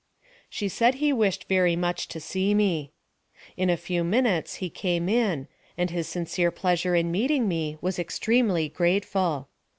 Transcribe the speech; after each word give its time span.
She 0.49 0.67
said 0.67 0.95
he 0.95 1.13
wished 1.13 1.47
very 1.47 1.75
much 1.75 2.07
to 2.07 2.19
see 2.19 2.55
me. 2.55 2.91
In 3.55 3.69
a 3.69 3.77
few 3.77 4.03
minutes 4.03 4.55
he 4.55 4.67
came 4.67 5.07
in, 5.07 5.47
and 5.77 5.91
his 5.91 6.07
sincere 6.07 6.49
pleasure 6.49 6.95
in 6.95 7.11
meeting 7.11 7.47
me 7.47 7.77
was 7.81 7.99
extremely 7.99 8.67
grateful. 8.67 9.47